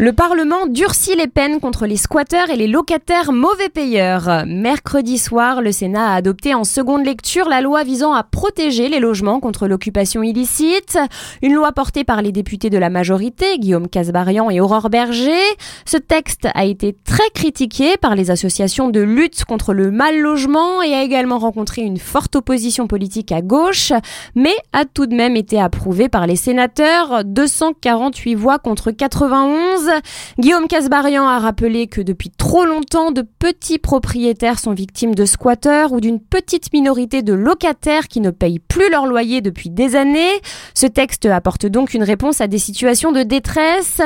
[0.00, 4.44] Le Parlement durcit les peines contre les squatteurs et les locataires mauvais payeurs.
[4.46, 9.00] Mercredi soir, le Sénat a adopté en seconde lecture la loi visant à protéger les
[9.00, 11.00] logements contre l'occupation illicite.
[11.42, 15.42] Une loi portée par les députés de la majorité, Guillaume Casbarian et Aurore Berger.
[15.84, 20.80] Ce texte a été très critiqué par les associations de lutte contre le mal logement
[20.80, 23.92] et a également rencontré une forte opposition politique à gauche,
[24.36, 29.87] mais a tout de même été approuvé par les sénateurs, 248 voix contre 91.
[30.38, 35.92] Guillaume Casbarian a rappelé que depuis trop longtemps, de petits propriétaires sont victimes de squatteurs
[35.92, 40.40] ou d'une petite minorité de locataires qui ne payent plus leur loyer depuis des années.
[40.74, 44.00] Ce texte apporte donc une réponse à des situations de détresse.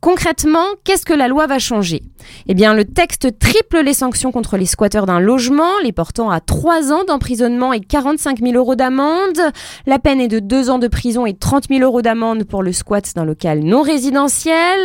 [0.00, 2.02] Concrètement, qu'est-ce que la loi va changer?
[2.48, 6.40] Eh bien, le texte triple les sanctions contre les squatteurs d'un logement, les portant à
[6.40, 9.40] 3 ans d'emprisonnement et 45 000 euros d'amende.
[9.86, 12.72] La peine est de 2 ans de prison et 30 000 euros d'amende pour le
[12.72, 14.78] squat d'un local non résidentiel.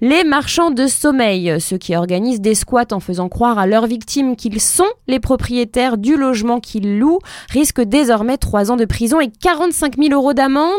[0.00, 4.36] Les marchands de sommeil, ceux qui organisent des squats en faisant croire à leurs victimes
[4.36, 9.30] qu'ils sont les propriétaires du logement qu'ils louent, risquent désormais 3 ans de prison et
[9.30, 10.70] 45 000 euros d'amende.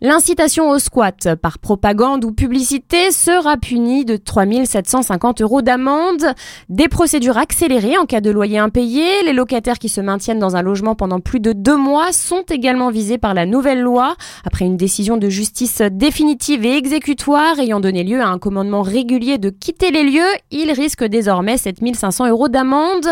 [0.00, 6.24] L'incitation au squat par propagande ou publicité sera puni de 3 750 euros d'amende.
[6.68, 9.04] Des procédures accélérées en cas de loyer impayé.
[9.24, 12.90] Les locataires qui se maintiennent dans un logement pendant plus de deux mois sont également
[12.90, 14.16] visés par la nouvelle loi.
[14.44, 19.38] Après une décision de justice définitive et exécutoire ayant donné lieu à un commandement régulier
[19.38, 23.08] de quitter les lieux, ils risquent désormais 7500 euros d'amende.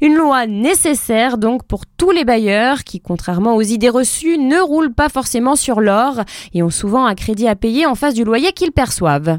[0.00, 4.94] Une loi nécessaire donc pour tous les bailleurs qui, contrairement aux idées reçues, ne roulent
[4.94, 6.22] pas forcément sur l'or
[6.54, 9.38] et ont souvent un crédit à payer en face du loyer qu'ils perçoivent.